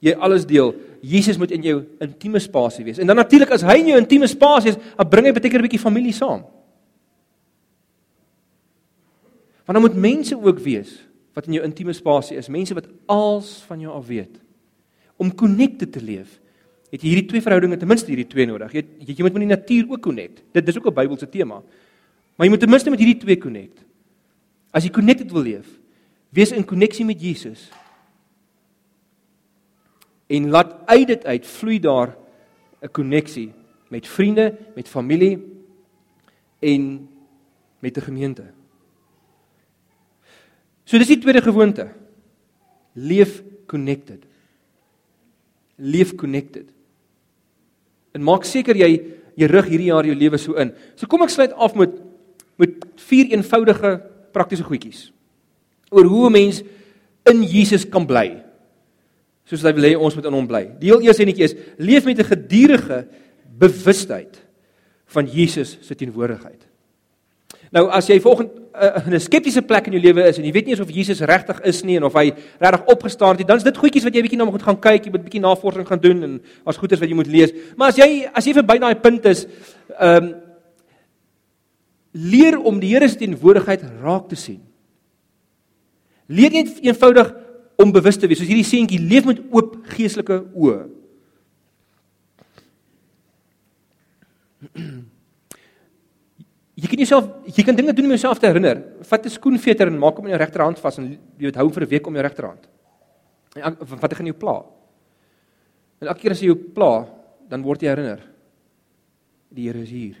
[0.00, 0.72] jy alles deel.
[1.02, 3.00] Jesus moet in jou intieme spasie wees.
[3.02, 5.62] En dan natuurlik as hy in jou intieme spasie is, dan bring hy baie 'n
[5.62, 6.44] bietjie familie saam.
[9.66, 13.62] Want dan moet mense ook wees wat in jou intieme spasie is, mense wat als
[13.66, 14.40] van jou af weet
[15.18, 16.40] om connected te leef,
[16.88, 18.72] het jy hierdie twee verhoudinge ten minste hierdie twee nodig.
[18.72, 20.42] Jy jy, jy moet met die natuur ook connect.
[20.56, 21.62] Dit dis ook 'n Bybelse tema.
[22.36, 23.84] Maar jy moet ten minste met hierdie twee connect.
[24.72, 25.66] As jy connected wil leef,
[26.30, 27.70] wees in koneksie met Jesus.
[30.28, 32.16] En laat uit dit uit vloei daar
[32.82, 33.52] 'n koneksie
[33.90, 35.38] met vriende, met familie
[36.60, 37.08] en
[37.80, 38.44] met 'n gemeente.
[40.84, 41.92] So dis die tweede gewoonte.
[42.94, 44.28] Leef connected
[45.78, 46.68] leef connected.
[48.18, 48.90] En maak seker jy
[49.38, 50.72] jy rig hierdie jaar jou lewe so in.
[50.98, 51.94] So kom ek sluit af met
[52.58, 53.92] met vier eenvoudige
[54.34, 55.12] praktiese goedjies
[55.94, 56.62] oor hoe 'n mens
[57.30, 58.42] in Jesus kan bly.
[59.46, 60.64] Soos hy wil hê ons moet in hom bly.
[60.80, 63.06] Die heel eerste enetjie is leef met 'n gedurende
[63.58, 64.42] bewustheid
[65.06, 66.66] van Jesus se teenwoordigheid.
[67.70, 68.67] Nou as jy volgende
[69.06, 71.60] in 'n skeptiese plek in jou lewe is en jy weet nie of Jesus regtig
[71.64, 74.22] is nie en of hy regtig opgestaan het nie, dan is dit goedjies wat jy
[74.22, 77.00] bietjie na moet gaan kyk, jy moet bietjie navorsing gaan doen en as goed is
[77.00, 77.52] wat jy moet lees.
[77.76, 79.46] Maar as jy as jy verby daai punt is,
[79.98, 80.34] ehm um,
[82.12, 84.62] leer om die Here se teenwoordigheid raak te sien.
[86.26, 87.34] Leer net eenvoudig
[87.76, 88.38] om bewus te wees.
[88.38, 90.88] Soos hierdie seentjie leef met oop geestelike oë.
[96.78, 98.82] Jy kan jouself jy kan dinge doen om jouself te herinner.
[99.02, 101.82] Vat 'n skoenveter en maak hom in jou regterhand vas en jy weet hou vir
[101.82, 102.68] 'n week om jou regterhand.
[103.56, 104.64] En wat gaan jou pla?
[106.00, 107.08] En elke keer as jy jou pla,
[107.48, 108.20] dan word jy herinner.
[109.50, 110.16] Die Here is hier.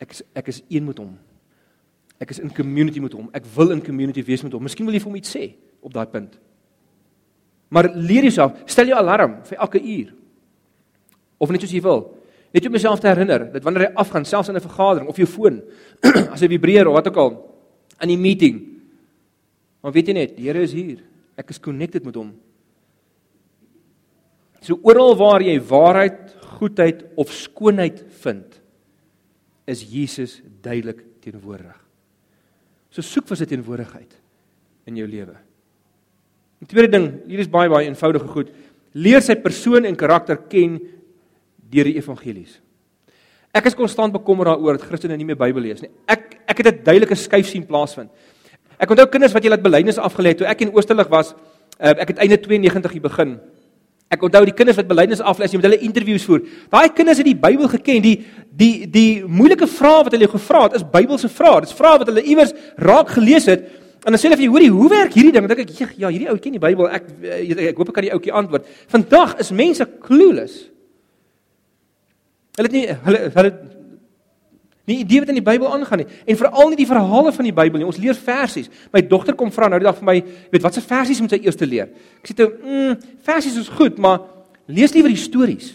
[0.00, 1.18] Ek is ek is een met hom.
[2.18, 3.28] Ek is in community met hom.
[3.34, 4.62] Ek wil in community wees met hom.
[4.62, 6.38] Miskien wil jy vir hom iets sê op daai punt.
[7.68, 10.14] Maar leer jouself, stel jou alarm vir elke uur.
[11.38, 12.21] Of net soos jy wil.
[12.52, 15.26] Net om jouself te herinner dat wanneer hy afgaan, selfs in 'n vergadering of jou
[15.26, 15.62] foon,
[16.34, 17.32] as hy vibreer of wat ook al
[18.00, 18.60] in die meeting.
[19.80, 20.98] Maar weet jy net, die Here is hier.
[21.36, 22.32] Ek is connected met hom.
[24.62, 28.60] So oral waar jy waarheid, goedheid of skoonheid vind,
[29.66, 31.78] is Jesus duidelik teenwoordig.
[32.92, 34.18] So soek vir sy teenwoordigheid
[34.86, 35.34] in jou lewe.
[36.62, 38.52] Die tweede ding, hier is baie baie eenvoudige goed.
[38.94, 40.76] Leer sy persoon en karakter ken
[41.72, 42.58] deur die evangelies.
[43.52, 45.90] Ek is konstant bekommerd daaroor dat Christene nie meer Bybel lees nie.
[46.08, 48.10] Ek ek het 'n duidelike skuif sien plaasvind.
[48.78, 51.34] Ek onthou kinders wat jy laat belydenis afgelê het toe ek in Oosterlig was.
[51.80, 53.40] Uh, ek het einde 92 hier begin.
[54.12, 56.42] Ek onthou die kinders wat belydenis aflê as jy met hulle interviews voer.
[56.70, 58.02] Daai kinders het die Bybel geken.
[58.02, 58.16] Die
[58.50, 61.60] die die moeilike vrae wat hulle gevra het is Bybelse vrae.
[61.60, 63.64] Dit is vrae wat hulle iewers raak gelees het.
[64.04, 65.46] En dan sê hulle vir jou, hoorie, hoe werk hierdie ding?
[65.46, 66.88] Dan dink ek, ja, hierdie ou ken die Bybel.
[66.90, 68.66] Ek ek, ek hoop ek kan die ouetjie antwoord.
[68.90, 70.71] Vandag is mense clueless.
[72.58, 73.52] Hulle het nie hulle hulle
[74.90, 77.54] nie idee wat in die Bybel aangaan nie en veral nie die verhale van die
[77.54, 77.86] Bybel nie.
[77.88, 78.68] Ons leer versies.
[78.92, 80.16] My dogter kom vra nou die dag vir my,
[80.52, 81.92] weet watse versies moet sy eers leer?
[82.20, 84.20] Ek sê toe, "Mm, versies is goed, maar
[84.66, 85.74] lees liewer die stories."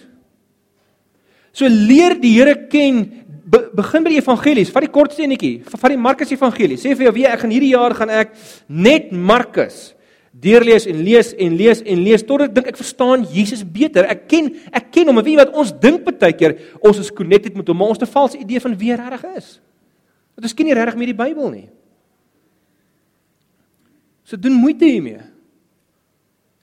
[1.54, 4.70] So leer die Here ken Be, begin by die evangelies.
[4.70, 6.76] Vat die kort steenetjie, vat die Markus evangelie.
[6.76, 8.34] Sê vir jou, "Wie ek gaan hierdie jaar gaan ek
[8.68, 9.94] net Markus
[10.41, 14.06] deurlees en lees en lees en lees tot ek dink ek verstaan Jesus beter.
[14.10, 15.17] Ek ken ek ken hom.
[15.17, 18.00] En weet jy wat ons dink baie keer ons is connected met hom, maar ons
[18.00, 19.60] het 'n valse idee van wie hy regtig is.
[20.36, 21.69] Dat ons ken nie regtig meer die Bybel nie.
[24.23, 25.21] So doen moeite hiermee.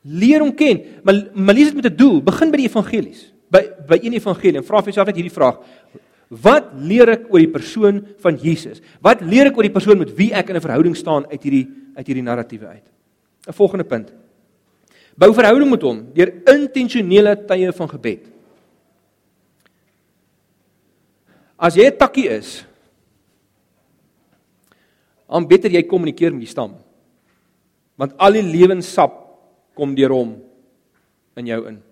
[0.04, 2.22] Leer hom ken, maar maar lees dit met 'n doel.
[2.22, 3.32] Begin by die evangelies.
[3.50, 5.58] By by een evangelie en vra vir jouself net hierdie vraag.
[6.28, 8.80] Wat leer ek oor die persoon van Jesus?
[9.00, 11.68] Wat leer ek oor die persoon met wie ek in 'n verhouding staan uit hierdie
[11.96, 12.93] uit hierdie narratiewe uit?
[13.46, 14.12] 'n volgende punt.
[15.16, 18.30] Bou verhouding met hom deur intentionele tye van gebed.
[21.56, 22.64] As jy 'n takkie is,
[25.28, 26.76] dan beter jy kommunikeer met die stam.
[27.96, 29.12] Want al die lewenssap
[29.74, 30.42] kom deur hom
[31.36, 31.82] in jou in.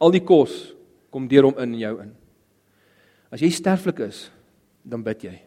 [0.00, 0.74] Al die kos
[1.10, 2.14] kom deur hom in jou in.
[3.30, 4.30] As jy sterflik is,
[4.84, 5.40] dan bid jy.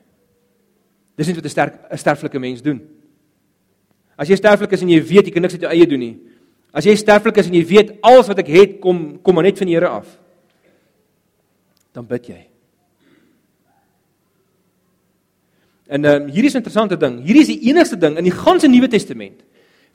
[1.17, 2.94] Dis net wat 'n sterk 'n sterflike mens doen.
[4.17, 6.15] As jy sterflik is en jy weet jy kan niks uit jou eie doen nie.
[6.75, 9.60] As jy sterflik is en jy weet alles wat ek het kom kom maar net
[9.60, 10.08] van die Here af.
[11.95, 12.41] Dan bid jy.
[15.88, 17.21] En ehm um, hierdie is 'n interessante ding.
[17.23, 19.43] Hierdie is die enigste ding in die ganse Nuwe Testament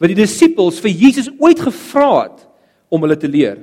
[0.00, 2.46] wat die disippels vir Jesus ooit gevra het
[2.88, 3.58] om hulle te leer.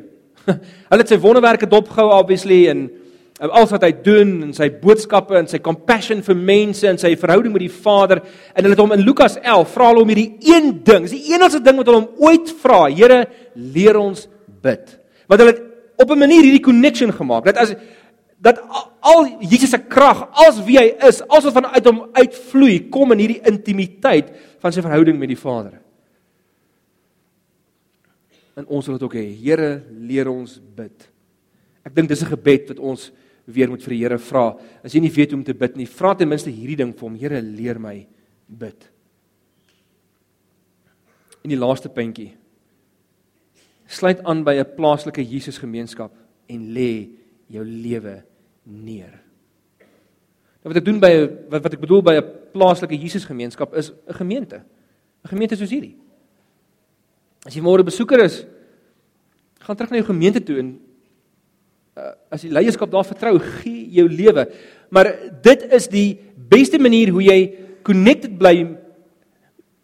[0.89, 2.89] hulle het sy wonderwerke dopgehou obviously en
[3.45, 7.54] alles wat hy doen en sy boodskappe en sy compassion vir mense en sy verhouding
[7.54, 10.71] met die Vader en hulle het hom in Lukas 11 vra hulle om hierdie een
[10.82, 14.26] ding, dis die enigste ding wat hulle hom ooit vra, Here, leer ons
[14.63, 14.97] bid.
[15.30, 15.62] Want hulle het
[16.02, 17.76] op 'n manier hierdie connection gemaak dat as
[18.41, 18.62] dat
[19.02, 23.19] al Jesus se krag, als wie hy is, als wat vanuit hom uitvloei, kom in
[23.19, 24.30] hierdie intimiteit
[24.62, 25.80] van sy verhouding met die Vader.
[28.58, 31.10] En ons wil dit ook hê, Here, leer ons bid.
[31.86, 33.12] Ek dink dis 'n gebed wat ons
[33.48, 34.48] weer moet vir die Here vra.
[34.84, 37.08] As jy nie weet hoe om te bid nie, vra ten minste hierdie ding vir
[37.08, 37.16] hom.
[37.20, 37.96] Here, leer my
[38.48, 38.90] bid.
[41.44, 42.34] In die laaste puntjie.
[43.88, 46.12] Sluit aan by 'n plaaslike Jesus gemeenskap
[46.50, 47.10] en lê
[47.48, 48.24] jou lewe
[48.66, 49.24] neer.
[50.64, 51.12] Nou wat ek doen by
[51.50, 54.64] wat wat ek bedoel by 'n plaaslike Jesus gemeenskap is 'n gemeente.
[55.24, 55.96] 'n Gemeente soos hierdie.
[57.46, 58.46] As jy môre besoeker is,
[59.60, 60.80] gaan terug na jou gemeente toe en
[62.32, 64.48] as die leierskap daar vertrou, gee jou lewe.
[64.94, 65.12] Maar
[65.44, 66.10] dit is die
[66.50, 67.40] beste manier hoe jy
[67.88, 68.56] connected bly.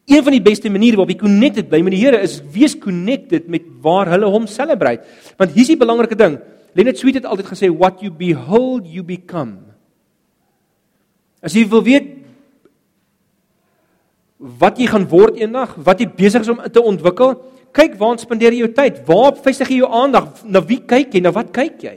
[0.09, 3.47] Een van die beste maniere waarop jy connected bly met die Here is wees connected
[3.51, 5.05] met waar hulle hom celebrate.
[5.39, 6.37] Want hier's die belangrike ding.
[6.77, 9.59] Lenet Sweet het altyd gesê what you behold you become.
[11.43, 12.11] As jy wil weet
[14.59, 17.37] wat jy gaan word eendag, wat jy besig is om te ontwikkel,
[17.73, 19.01] kyk waar spandeer jy jou tyd?
[19.07, 20.43] Waar vestig jy jou aandag?
[20.45, 21.21] Na wie kyk jy?
[21.23, 21.95] Na wat kyk jy?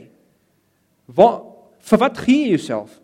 [1.16, 1.42] Waar
[1.86, 3.00] vir wat gee jy jouself?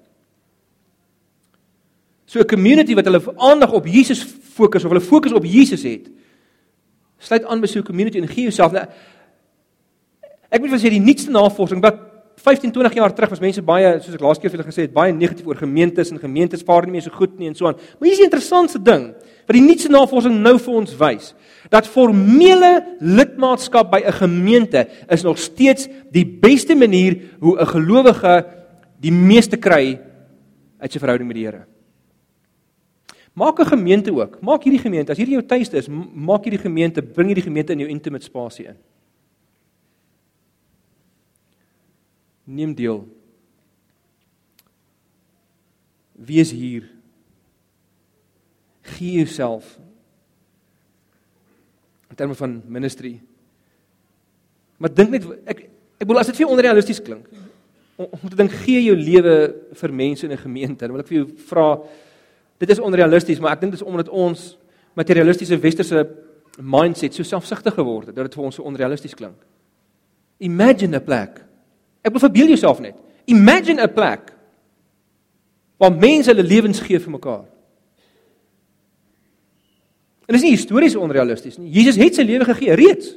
[2.27, 6.09] So 'n community wat hulle aandag op Jesus fokus of hulle fokus op Jesus het,
[7.19, 8.73] sluit aan by so 'n community en gee jouself.
[8.73, 8.87] Nou,
[10.51, 14.01] ek moet vir sê die nuutste navorsing wat 15 20 jaar terug was mense baie
[14.01, 16.87] soos ek laas keer vir julle gesê het baie negatief oor gemeentes en gemeentes vaar
[16.87, 17.75] nie meer so goed nie en so aan.
[17.75, 19.15] Maar hier is die interessantste ding
[19.47, 21.35] wat die nuutste navorsing nou vir ons wys
[21.71, 28.45] dat formele lidmaatskap by 'n gemeente is nog steeds die beste manier hoe 'n gelowige
[29.01, 29.99] die meeste kry
[30.79, 31.67] uit sy verhouding met die Here.
[33.33, 34.41] Maak 'n gemeente ook.
[34.43, 37.79] Maak hierdie gemeente, as hierdie jou tuiste is, maak hierdie gemeente, bring hierdie gemeente in
[37.79, 38.77] jou intimate spasie in.
[42.45, 43.09] Neem deel.
[46.13, 46.91] Wees hier.
[48.83, 49.79] Gee jouself
[52.11, 53.21] in terme van ministry.
[54.77, 55.69] Maar dink net ek
[56.03, 57.29] ek bedoel as dit vir jou onrealisties klink
[57.97, 59.35] om, te dink gee jou lewe
[59.79, 61.83] vir mense in 'n gemeente, dan wil ek vir jou vra
[62.59, 64.59] dit is onrealisties, maar ek dink dit is omdat ons
[64.95, 66.07] materialistiese westerse
[66.59, 69.37] mindset so selfsugtig geword het dat dit vir ons so onrealisties klink.
[70.39, 71.45] Imagine 'n plek.
[72.03, 72.97] Ek wil verbeel jouself net.
[73.27, 74.33] Imagine 'n plek
[75.79, 77.52] waar mense hulle lewens gee vir mekaar.
[80.27, 81.71] En dis nie histories onrealisties nie.
[81.75, 83.15] Jesus het sy lewe gegee reeds.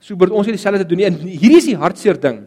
[0.00, 1.08] So moet ons dieselfde doen nie.
[1.10, 2.46] En hierdie is die hartseer ding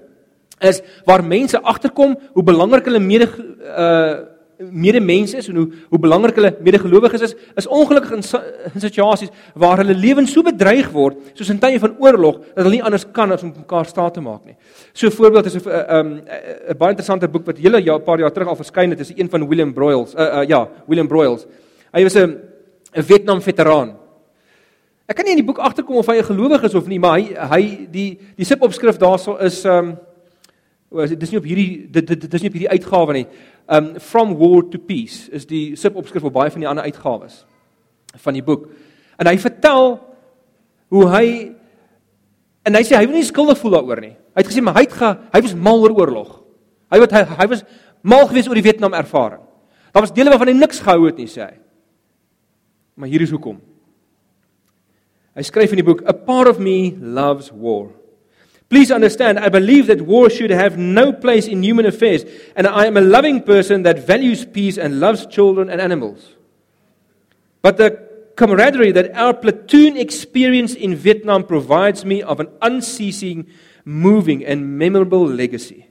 [0.62, 3.32] is waar mense agterkom hoe belangrik hulle mede
[3.66, 4.28] uh
[4.62, 8.22] medemense is en hoe hoe belangrik hulle medegelowiges is, is ongelukkig in,
[8.74, 12.76] in situasies waar hulle lewens so bedreig word, soos in tye van oorlog, dat hulle
[12.78, 14.54] nie anders kan as om mekaar staat te maak nie.
[14.94, 16.14] So 'n voorbeeld is 'n uh, um,
[16.70, 19.14] 'n baie interessante boek wat hele ja 'n paar jaar terug al verskyn het, is
[19.16, 20.14] een van William Broyles.
[20.14, 21.48] Uh, uh ja, William Broyles.
[21.94, 22.40] Hy was 'n
[22.96, 23.98] 'n Vietnam veteraan.
[25.08, 27.20] Ek kan nie in die boek agterkom of hy 'n gelowige is of nie, maar
[27.20, 29.98] hy hy die die subopskrif daarso is um
[30.92, 33.28] dit is nie op hierdie dit dit, is nie op hierdie uitgawe nie.
[33.68, 37.46] Um From War to Peace is die subopskrif op baie van die ander uitgawes
[38.16, 38.70] van die boek.
[39.20, 40.00] En hy vertel
[40.90, 41.56] hoe hy
[42.66, 44.16] en hy sê hy wil nie skuldig voel daaroor nie.
[44.36, 46.42] Hy het gesê maar hy het ge, hy was mal oor oorlog.
[46.92, 47.64] Hy wat hy, hy was
[48.04, 49.42] mal geweest oor die Vietnam ervaring.
[49.92, 51.61] Daar was dele waarvan hy niks gehou het nie, sê hy.
[52.96, 53.62] Maar hier is hoekom.
[55.36, 57.92] Hy skryf in die boek A part of me loves war.
[58.72, 62.24] Please understand I believe that war should have no place in human affairs
[62.56, 66.36] and I am a loving person that values peace and loves children and animals.
[67.62, 68.00] But the
[68.36, 73.48] camaraderie that our platoon experience in Vietnam provides me of an unceasing
[73.84, 75.88] moving and memorable legacy.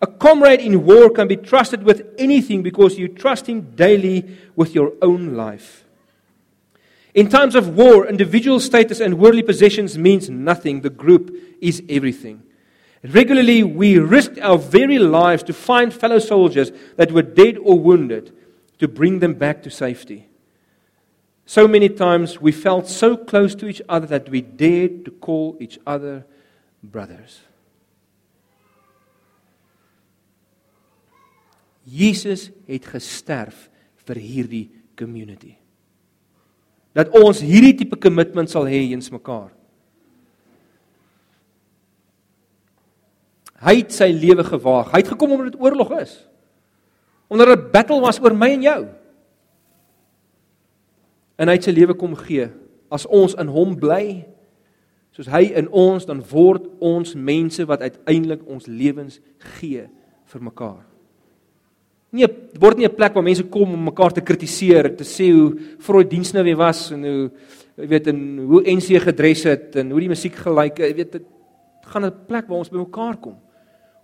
[0.00, 4.74] A comrade in war can be trusted with anything because you trust him daily with
[4.74, 5.87] your own life.
[7.18, 10.82] In times of war, individual status and worldly possessions means nothing.
[10.82, 12.44] The group is everything.
[13.02, 18.32] Regularly, we risked our very lives to find fellow soldiers that were dead or wounded
[18.78, 20.28] to bring them back to safety.
[21.44, 25.56] So many times we felt so close to each other that we dared to call
[25.58, 26.24] each other
[26.84, 27.40] brothers.
[31.84, 33.66] Jesus het gesterf
[34.06, 35.57] vir hierdie community
[36.96, 39.50] dat ons hierdie tipe kommitment sal hê eens mekaar.
[43.58, 44.92] Hy het sy lewe gewaag.
[44.92, 46.14] Hy het gekom omdat dit oorlog is.
[47.28, 48.82] Omdat dit 'n battle was oor my en jou.
[51.38, 52.48] En hy het sy lewe kom gee.
[52.90, 54.26] As ons in hom bly,
[55.10, 59.20] soos hy in ons, dan word ons mense wat uiteindelik ons lewens
[59.58, 59.88] gee
[60.24, 60.87] vir mekaar.
[62.10, 62.26] Nie
[62.58, 66.10] word nie 'n plek waar mense kom om mekaar te kritiseer, te sê hoe Freud
[66.10, 67.30] diens nou weer was en hoe
[67.76, 70.78] jy weet en hoe NC gedres het en hoe die musiek gelyk.
[70.78, 71.24] Jy weet dit
[71.82, 73.36] gaan 'n plek waar ons by mekaar kom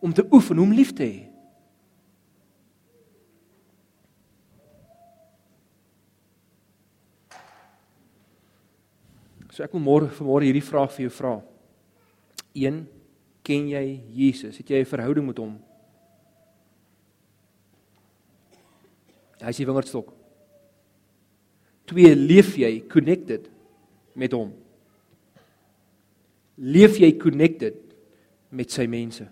[0.01, 1.35] om te oefen om lief te hê.
[9.51, 11.43] So ek wil môre vanmôre hierdie vraag vir jou vra.
[12.55, 12.89] 1
[13.45, 14.57] Ken jy Jesus?
[14.57, 15.64] Het jy 'n verhouding met hom?
[19.45, 20.13] Hy is die wingerdstok.
[21.93, 23.51] 2 leef jy connected
[24.17, 24.55] met hom?
[26.65, 27.77] Leef jy connected
[28.55, 29.27] met sy mense?